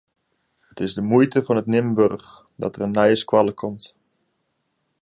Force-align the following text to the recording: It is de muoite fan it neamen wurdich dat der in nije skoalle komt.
It 0.71 0.79
is 0.85 0.95
de 0.97 1.03
muoite 1.09 1.39
fan 1.45 1.61
it 1.61 1.69
neamen 1.71 1.97
wurdich 1.99 2.31
dat 2.61 2.73
der 2.75 2.85
in 2.87 2.95
nije 2.97 3.17
skoalle 3.23 3.53
komt. 3.61 3.85